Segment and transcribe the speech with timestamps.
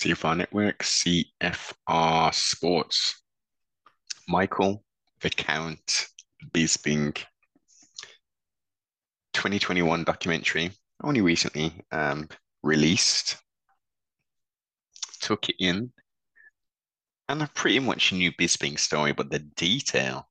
[0.00, 3.22] CFR Network, CFR Sports.
[4.26, 4.82] Michael,
[5.20, 6.06] the Count,
[6.52, 7.14] Bisping,
[9.34, 10.70] 2021 documentary,
[11.04, 12.30] only recently um,
[12.62, 13.36] released.
[15.20, 15.92] Took it in,
[17.28, 20.26] and I pretty much knew Bisping's story, but the detail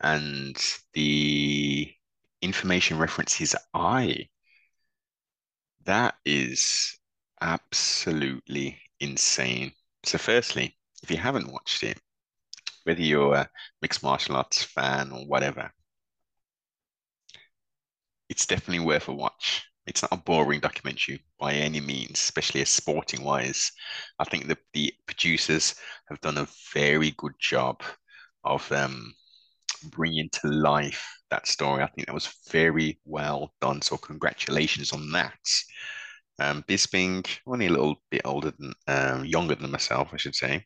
[0.00, 0.56] and
[0.94, 1.92] the
[2.40, 4.28] information references I,
[5.84, 6.98] that is
[7.42, 9.72] absolutely insane.
[10.04, 12.00] So, firstly, if you haven't watched it,
[12.84, 13.50] whether you're a
[13.82, 15.72] mixed martial arts fan or whatever,
[18.28, 19.64] it's definitely worth a watch.
[19.86, 23.70] It's not a boring documentary by any means, especially as sporting wise.
[24.18, 25.76] I think that the producers
[26.08, 27.82] have done a very good job
[28.44, 29.14] of um,
[29.90, 31.82] bringing to life that story.
[31.82, 33.82] I think that was very well done.
[33.82, 35.38] So congratulations on that.
[36.38, 40.64] Um, Bisping, only a little bit older than, um, younger than myself, I should say.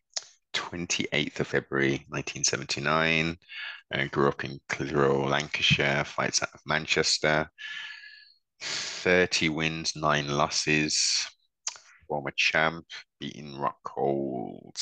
[0.52, 3.36] 28th of February 1979.
[3.92, 7.48] Uh, grew up in Clitheroe, Lancashire, fights out of Manchester.
[8.60, 11.26] 30 wins, nine losses.
[12.08, 12.84] Former champ,
[13.20, 14.76] beating Rockhold.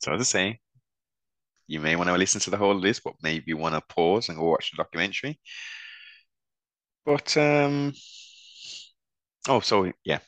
[0.00, 0.60] So as I say,
[1.66, 4.38] you may want to listen to the whole this, but maybe want to pause and
[4.38, 5.38] go watch the documentary.
[7.04, 7.92] But um,
[9.48, 10.18] oh, so yeah,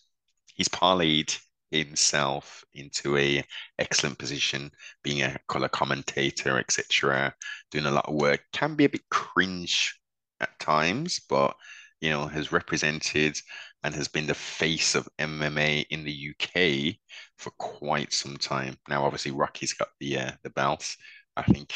[0.55, 1.39] he's parlayed
[1.71, 3.45] himself into a
[3.79, 4.71] excellent position,
[5.03, 7.35] being a color commentator, etc.
[7.71, 9.99] Doing a lot of work can be a bit cringe
[10.41, 11.55] at times, but
[12.01, 13.39] you know has represented
[13.85, 16.97] and has been the face of MMA in the UK
[17.39, 18.77] for quite some time.
[18.89, 20.97] Now, obviously, Rocky's got the uh, the belt.
[21.37, 21.73] I think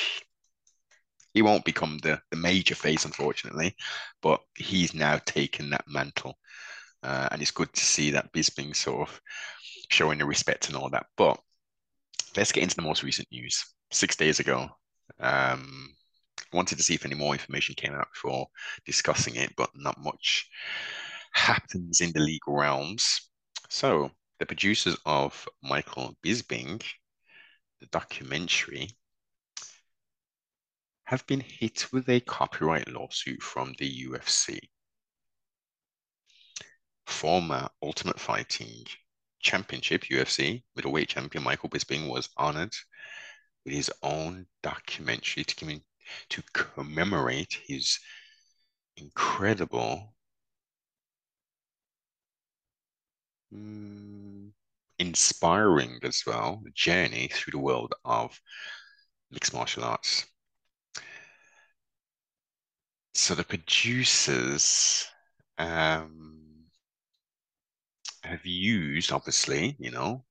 [1.32, 3.74] he won't become the, the major face, unfortunately,
[4.22, 6.38] but he's now taken that mantle.
[7.04, 9.20] Uh, and it's good to see that Bisping sort of
[9.90, 11.06] showing the respect and all that.
[11.16, 11.38] But
[12.36, 13.62] let's get into the most recent news.
[13.90, 14.68] Six days ago,
[15.20, 15.94] um,
[16.52, 18.46] wanted to see if any more information came out before
[18.86, 20.48] discussing it, but not much
[21.32, 23.28] happens in the legal realms.
[23.68, 26.82] So the producers of Michael Bisping,
[27.80, 28.88] the documentary,
[31.04, 34.58] have been hit with a copyright lawsuit from the UFC.
[37.06, 38.86] Former Ultimate Fighting
[39.40, 42.74] Championship UFC middleweight champion Michael Bisping was honored
[43.64, 45.80] with his own documentary to,
[46.30, 47.98] to commemorate his
[48.96, 50.14] incredible
[53.52, 54.50] mm,
[54.98, 58.40] inspiring as well journey through the world of
[59.30, 60.26] mixed martial arts.
[63.14, 65.06] So the producers
[65.58, 66.43] um,
[68.24, 70.24] have used, obviously, you know,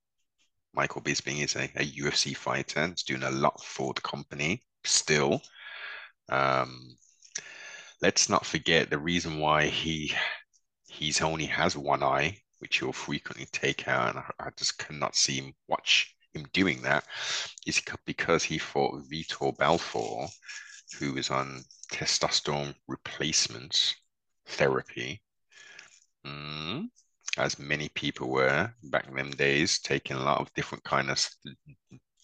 [0.73, 5.41] Michael Bisping is a, a UFC fighter is doing a lot for the company still.
[6.29, 6.97] Um,
[8.01, 10.13] let's not forget the reason why he
[10.87, 15.15] he's only has one eye, which he'll frequently take out, and I, I just cannot
[15.15, 17.05] see him watch him doing that,
[17.67, 20.31] is because he fought Vitor
[20.99, 23.95] who was on testosterone replacement
[24.47, 25.21] therapy,
[26.25, 26.87] mm,
[27.37, 31.27] as many people were back in them days, taking a lot of different kind of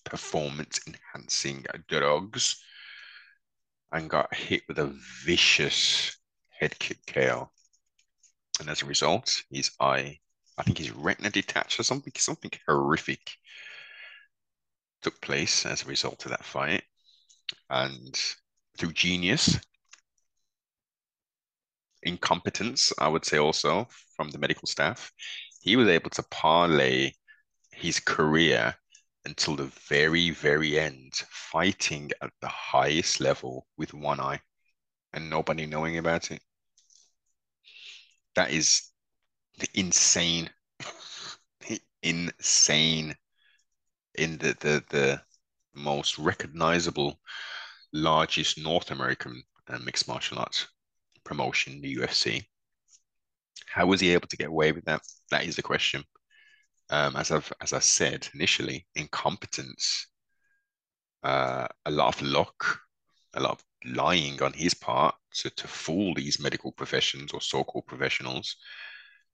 [0.05, 2.63] performance enhancing drugs,
[3.91, 4.93] and got hit with a
[5.25, 6.15] vicious
[6.49, 7.49] head kick KO.
[8.59, 10.19] And as a result, his eye,
[10.57, 13.31] I think his retina detached or something, something horrific
[15.01, 16.83] took place as a result of that fight.
[17.69, 18.19] And
[18.77, 19.57] through genius,
[22.03, 25.11] incompetence, I would say also from the medical staff,
[25.61, 27.11] he was able to parlay
[27.71, 28.75] his career
[29.25, 34.39] until the very, very end, fighting at the highest level with one eye
[35.13, 36.41] and nobody knowing about it.
[38.35, 38.89] That is
[39.73, 40.49] insane,
[42.01, 43.15] insane
[44.15, 45.21] in the, the, the
[45.73, 47.19] most recognizable
[47.91, 50.67] largest North American uh, mixed martial arts
[51.23, 52.43] promotion, in the UFC.
[53.67, 55.01] How was he able to get away with that?
[55.31, 56.03] That is the question.
[56.89, 60.07] Um, as I've as I said initially, incompetence,
[61.23, 62.79] uh, a lot of luck,
[63.33, 67.85] a lot of lying on his part to, to fool these medical professions or so-called
[67.85, 68.55] professionals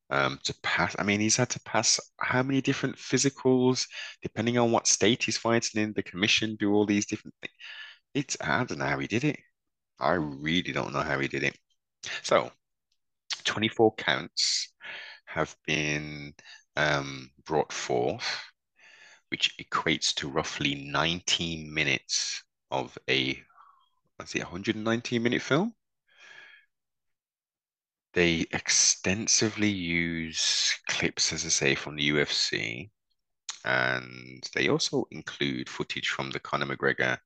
[0.09, 0.95] um, to pass.
[0.99, 3.87] I mean, he's had to pass how many different physicals,
[4.21, 5.93] depending on what state he's fighting in.
[5.93, 7.53] The commission do all these different things.
[8.13, 9.39] It's I don't know how he did it.
[9.99, 11.57] I really don't know how he did it.
[12.23, 12.51] So,
[13.43, 14.73] 24 counts
[15.25, 16.33] have been
[16.75, 18.41] um, brought forth,
[19.29, 23.41] which equates to roughly 19 minutes of a,
[24.19, 25.73] let's see, 119 minute film.
[28.13, 32.89] They extensively use clips, as I say, from the UFC,
[33.65, 37.19] and they also include footage from the Conor McGregor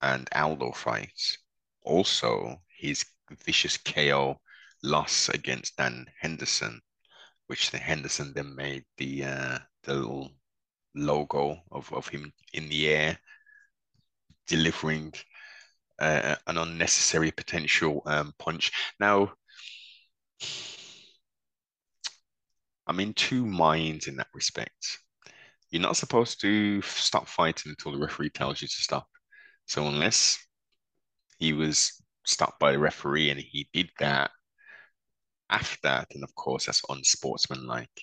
[0.00, 1.38] and Aldo fights.
[1.82, 4.40] Also, his vicious KO
[4.82, 6.80] loss against Dan Henderson,
[7.46, 10.30] which the Henderson then made the uh, the little
[10.94, 13.18] logo of, of him in the air
[14.46, 15.12] delivering
[16.00, 18.72] uh, an unnecessary potential um, punch.
[18.98, 19.32] Now,
[22.86, 24.98] I'm in two minds in that respect.
[25.70, 29.06] You're not supposed to stop fighting until the referee tells you to stop.
[29.66, 30.38] So unless
[31.38, 34.30] he was stopped by the referee and he did that
[35.50, 38.00] after, then of course that's unsportsmanlike.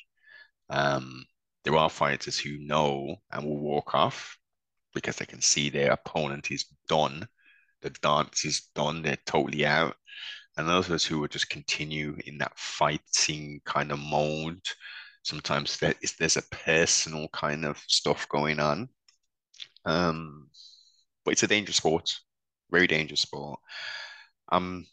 [0.69, 1.25] Um,
[1.63, 4.37] there are fighters who know and will walk off
[4.93, 7.27] because they can see their opponent is done.
[7.81, 9.01] The dance is done.
[9.01, 9.95] They're totally out.
[10.57, 14.61] And others who will just continue in that fighting kind of mode.
[15.23, 18.89] Sometimes there is, there's a personal kind of stuff going on.
[19.85, 20.49] Um,
[21.23, 22.15] but it's a dangerous sport,
[22.71, 23.59] very dangerous sport.
[24.49, 24.87] I'm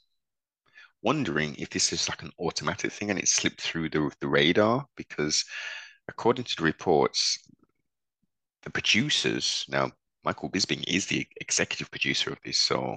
[1.02, 4.86] wondering if this is like an automatic thing and it slipped through the, the radar
[4.96, 5.44] because
[6.08, 7.38] according to the reports,
[8.62, 9.90] the producers now
[10.24, 12.96] Michael Bisping is the executive producer of this, so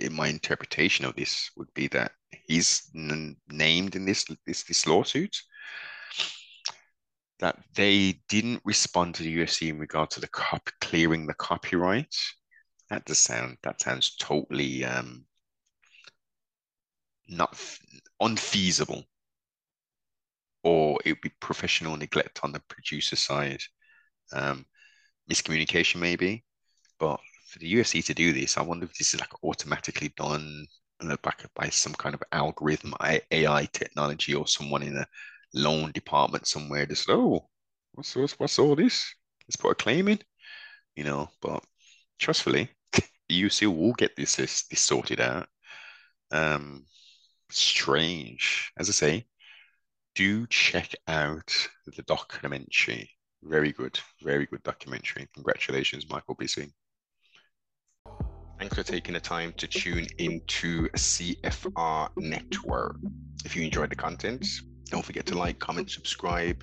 [0.00, 2.12] in my interpretation of this would be that
[2.46, 5.36] he's named in this this this lawsuit
[7.38, 12.14] that they didn't respond to the UFC in regard to the cop clearing the copyright.
[12.90, 15.24] That does sound that sounds totally um,
[17.30, 17.56] not
[18.20, 19.04] unfeasible,
[20.62, 23.62] or it would be professional neglect on the producer side.
[24.32, 24.66] Um,
[25.30, 26.44] miscommunication maybe.
[26.98, 30.66] But for the UFC to do this, I wonder if this is like automatically done
[31.22, 32.94] back by some kind of algorithm,
[33.30, 35.06] AI technology, or someone in a
[35.54, 36.86] loan department somewhere.
[36.86, 37.48] Just oh,
[37.92, 39.14] what's what's, what's all this?
[39.46, 40.18] Let's put a claim in,
[40.94, 41.30] you know.
[41.40, 41.64] But
[42.18, 45.48] trustfully, the UFC will get this this, this sorted out.
[46.30, 46.84] Um,
[47.52, 49.26] strange, as I say.
[50.14, 51.54] Do check out
[51.86, 53.10] the documentary
[53.42, 55.28] very good, very good documentary.
[55.34, 56.72] Congratulations, Michael Bisping.
[58.58, 62.96] Thanks for taking the time to tune into CFR Network.
[63.44, 64.46] If you enjoyed the content,
[64.90, 66.62] don't forget to like, comment, subscribe,